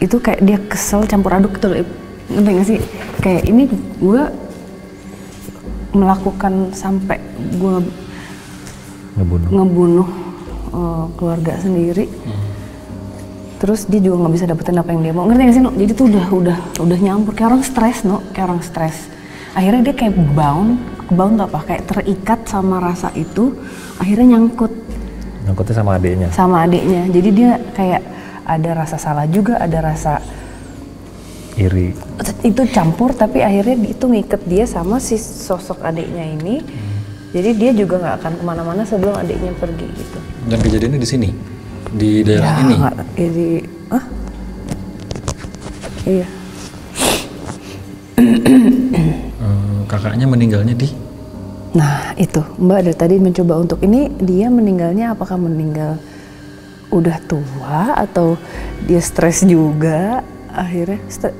[0.00, 1.76] itu kayak dia kesel campur aduk gitu loh
[2.30, 2.78] ngerti gak sih
[3.20, 3.68] kayak ini
[4.00, 4.22] gue
[5.92, 7.18] melakukan sampai
[7.58, 7.74] gue
[9.18, 9.48] Ngebunuh.
[9.50, 10.08] ngebunuh
[10.70, 12.06] eh, keluarga sendiri.
[13.60, 15.28] Terus dia juga nggak bisa dapetin apa yang dia mau.
[15.28, 17.36] Ngerti gak sih no jadi tuh udah udah udah nyampur.
[17.36, 18.96] Kayak orang stres no kayak orang stres.
[19.52, 20.80] Akhirnya dia kayak bound
[21.12, 21.60] bound apa?
[21.68, 23.52] Kayak terikat sama rasa itu
[24.00, 24.72] akhirnya nyangkut.
[25.44, 26.28] Nyangkutnya sama adiknya.
[26.32, 27.02] sama adiknya.
[27.12, 28.02] Jadi dia kayak
[28.48, 30.24] ada rasa salah juga ada rasa
[31.58, 31.92] Iri.
[32.40, 36.62] itu campur tapi akhirnya itu ngiket dia sama si sosok adiknya ini.
[37.30, 40.18] Jadi dia juga nggak akan ke mana-mana sebelum adiknya pergi gitu.
[40.50, 41.28] Dan kejadiannya di sini?
[41.90, 42.74] Di daerah ini?
[42.78, 43.48] nggak jadi
[43.90, 44.04] ah
[46.06, 46.26] iya.
[49.40, 50.88] Eh, kakaknya meninggalnya di?
[51.74, 52.42] Nah itu.
[52.58, 55.98] Mbak dari tadi mencoba untuk ini dia meninggalnya apakah meninggal
[56.90, 58.34] udah tua atau
[58.84, 61.38] dia stres juga akhirnya stre-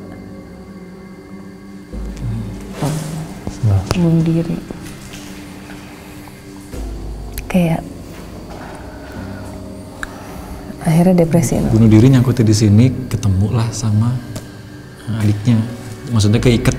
[3.61, 4.57] Nah, bunuh diri.
[7.45, 7.83] Kayak
[10.81, 14.17] akhirnya depresi bunuh diri nyangkutnya di sini ketemu lah sama
[15.21, 15.61] adiknya.
[16.09, 16.73] Maksudnya keikat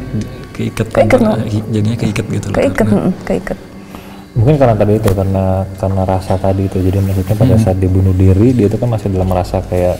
[0.52, 1.64] keikat Keikat, antara- no?
[1.70, 3.58] jadinya keikat gitu loh keikat karena- keikat
[4.32, 5.46] mungkin karena tadi itu karena
[5.78, 6.78] karena rasa tadi itu.
[6.82, 10.00] Jadi maksudnya pada saat dia bunuh diri dia itu kan masih dalam rasa kayak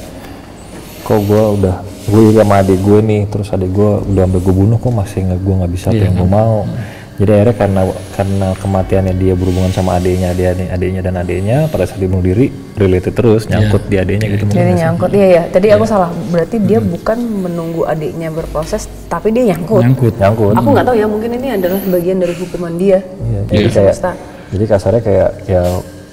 [1.04, 4.78] kok gue udah gue sama adik gue nih terus adik gue udah sampai gue bunuh
[4.78, 6.06] kok masih nggak gue nggak bisa apa Iya.
[6.10, 6.56] yang gue mau
[7.12, 7.82] Jadi akhirnya karena
[8.18, 12.50] karena kematiannya dia berhubungan sama adiknya, dia adiknya dan adiknya pada saat dia bunuh diri
[12.74, 15.44] related terus nyangkut di adiknya gitu mungkin Jadi nyangkut, iya ya.
[15.54, 16.10] Tadi aku salah.
[16.34, 19.86] Berarti dia bukan menunggu adiknya berproses, tapi dia nyangkut.
[19.86, 20.58] nyangkut Nyangkut.
[20.58, 23.06] Aku nggak tahu ya, mungkin ini adalah bagian dari hukuman dia.
[23.06, 23.96] Iya, dari jadi kayak
[24.50, 25.62] jadi kasarnya kayak ya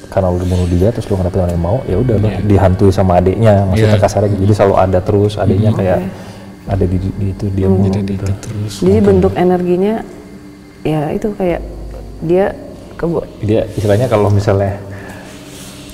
[0.08, 3.20] karena lu bunuh dia terus lu nggak dapet yang mau ya udah lu dihantui sama
[3.20, 4.02] adiknya maksudnya Iya.
[4.02, 4.40] kasarnya gitu.
[4.44, 5.98] jadi selalu ada terus adiknya kayak
[6.66, 8.12] ada di, di itu dia jadi gitu.
[8.12, 9.94] itu terus Jadi bentuk energinya,
[10.82, 11.60] ya itu kayak
[12.20, 12.52] dia
[12.94, 14.76] kebo dia istilahnya kalau misalnya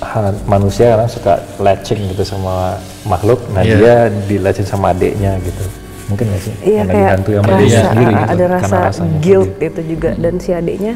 [0.01, 3.75] ha- manusia kan suka latching gitu sama makhluk nah Iya.
[3.77, 3.95] dia
[4.25, 5.63] di latching sama adiknya gitu
[6.05, 8.25] mungkin nggak sih Iya Karena kayak sama rasa adiknya sendiri gitu.
[8.25, 10.93] ada Karena rasa guilt itu juga dan si adiknya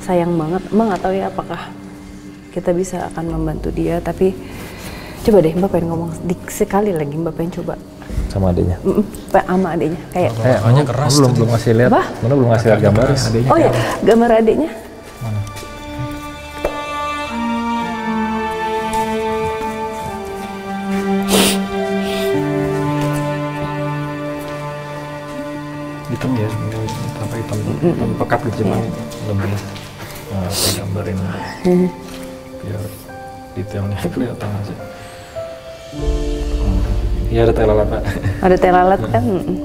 [0.00, 0.62] sayang banget.
[0.70, 1.60] Emang nggak tahu ya apakah
[2.56, 4.00] kita bisa akan membantu dia.
[4.00, 4.32] Tapi
[5.22, 7.76] coba deh Mbak pengen ngomong dik- sekali lagi Mbak pengen coba.
[8.32, 8.76] Sama adiknya?
[8.80, 12.02] Mm, mm, Pak, sama adiknya kayak Eh, lu- keras lu belum belum ngasih lihat, Apa?
[12.24, 13.06] mana belum ngasih lihat gambar?
[13.12, 13.50] Adiknya.
[13.52, 13.70] oh ya
[14.02, 14.70] gambar adiknya.
[26.06, 26.48] Hitam ya
[27.18, 27.58] apa hitam.
[27.82, 28.78] Hitam pekat gitu cuman
[29.26, 29.50] lebih
[30.30, 31.16] nah, saya gambarin.
[31.18, 32.05] Biar
[33.56, 34.74] detailnya kelihatan aja
[37.26, 38.02] Iya ada tela pak.
[38.46, 39.24] ada teh lalat kan?
[39.26, 39.58] Mm.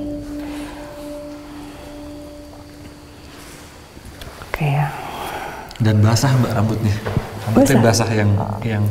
[4.41, 4.85] oke ya.
[5.77, 6.95] Dan basah mbak rambutnya.
[7.45, 8.33] Rambutnya basah, yang
[8.65, 8.81] yang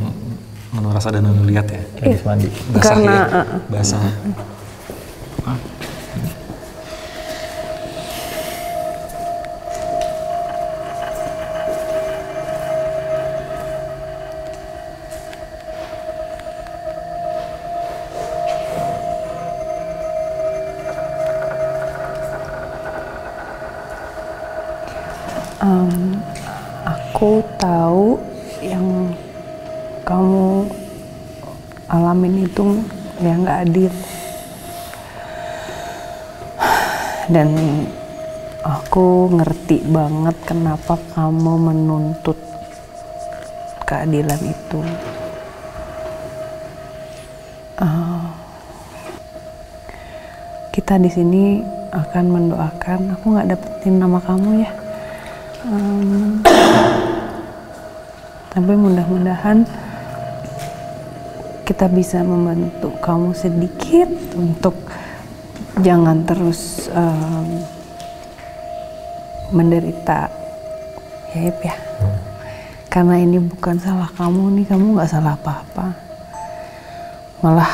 [0.71, 1.83] menurut rasa dan lihat ya.
[1.99, 2.47] Habis mandi.
[2.71, 3.23] basah Karena, ya?
[3.27, 3.43] uh,
[5.51, 5.59] uh.
[32.11, 32.83] Alamin itu
[33.23, 33.93] ya nggak adil.
[37.31, 37.55] Dan
[38.67, 42.35] aku ngerti banget kenapa kamu menuntut
[43.87, 44.79] keadilan itu.
[47.79, 48.23] Eh,
[50.75, 51.63] kita di sini
[51.95, 53.15] akan mendoakan.
[53.15, 54.71] Aku nggak dapetin nama kamu ya.
[55.63, 56.43] Em,
[58.51, 59.63] tapi mudah-mudahan
[61.71, 64.75] kita bisa membantu kamu sedikit untuk
[65.79, 67.63] jangan terus em,
[69.55, 70.27] menderita.
[71.31, 71.75] Ya Ip ya.
[72.91, 75.95] Karena ini bukan salah kamu nih kamu nggak salah apa-apa.
[77.39, 77.71] Malah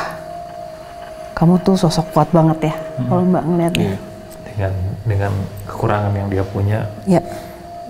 [1.34, 2.74] kamu tuh sosok kuat banget ya
[3.06, 3.94] kalau mbak ngeliatnya
[4.46, 4.72] Dengan
[5.06, 5.32] dengan
[5.70, 7.22] kekurangan yang dia punya, ya.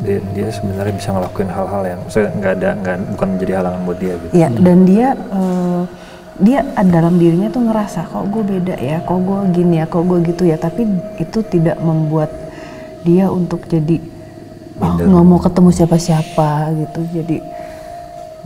[0.04, 3.98] dia, dia sebenarnya bisa ngelakuin hal-hal yang, saya nggak ada nggak bukan menjadi halangan buat
[4.04, 4.32] dia gitu.
[4.36, 5.82] Ya, dan dia eh,
[6.38, 10.18] dia dalam dirinya tuh ngerasa kok gue beda ya, kok gue gini ya, kok gue
[10.22, 10.86] gitu ya, tapi
[11.18, 12.30] itu tidak membuat
[13.02, 13.98] dia untuk jadi
[14.78, 17.36] oh, nggak mau ketemu siapa-siapa gitu, jadi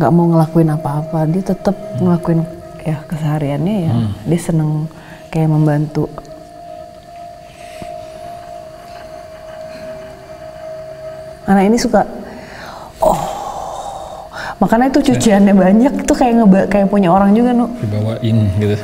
[0.01, 2.40] nggak mau ngelakuin apa-apa, dia tetap ngelakuin
[2.80, 3.93] ya kesehariannya ya,
[4.24, 4.88] dia seneng
[5.28, 6.09] kayak membantu.
[11.45, 12.09] Anak ini suka
[14.62, 17.66] makanya itu cuciannya banyak tuh kayak ngeba kayak punya orang juga nu.
[17.82, 18.76] Dibawain gitu.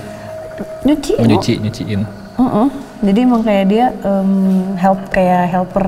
[0.83, 2.03] Nyuci oh, nyuci nyuciin.
[2.39, 2.69] Heeh.
[2.99, 4.31] jadi emang kayak dia em,
[4.75, 5.87] help kayak helper.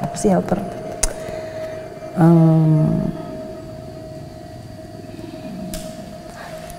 [0.00, 0.60] Apa sih helper?
[2.16, 2.96] Em,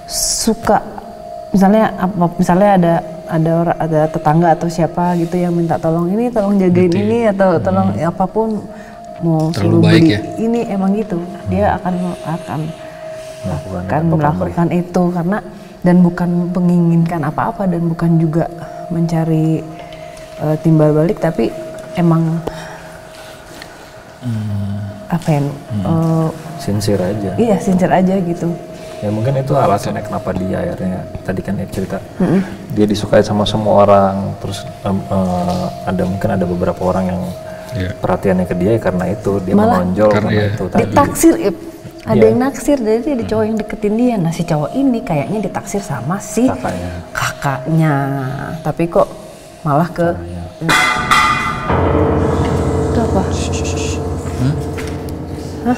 [0.10, 0.82] suka.
[1.54, 2.94] Misalnya apa misalnya ada
[3.28, 7.60] ada orang ada tetangga atau siapa gitu yang minta tolong ini tolong jagain ini atau
[7.60, 8.64] tolong apa pun
[9.20, 10.14] mau Terlalu suruh baik beli.
[10.14, 10.20] ya?
[10.38, 11.18] ini emang gitu.
[11.48, 11.94] Dia akan
[12.24, 12.60] akan
[13.48, 15.38] akan melakukan itu karena
[15.82, 18.46] dan bukan menginginkan apa-apa dan bukan juga
[18.90, 19.62] mencari
[20.38, 21.48] eh, timbal balik tapi
[21.96, 22.42] emang
[25.08, 26.28] apa ya eh,
[26.60, 27.32] Sincere aja.
[27.38, 28.50] iya sincere aja gitu.
[28.98, 32.02] Ya mungkin itu alasannya kenapa dia akhirnya tadi kan Ip cerita
[32.74, 37.22] dia disukai sama semua orang terus em, eh, ada mungkin ada beberapa orang yang
[37.70, 37.92] Iya.
[37.96, 40.48] perhatiannya ke dia ya karena itu dia Malah- menonjol Karena karena iya.
[40.50, 40.82] itu tadi.
[40.84, 41.34] ditaksir
[42.08, 42.24] ada Iya.
[42.26, 46.16] yang naksir jadi ada cowok yang deketin dia nah si cowok ini kayaknya ditaksir sama
[46.18, 46.92] si Kakaknya.
[47.12, 47.96] kakaknya
[48.64, 49.08] tapi kok
[49.62, 50.08] malah ke
[52.88, 53.22] itu apa
[55.66, 55.78] Hah?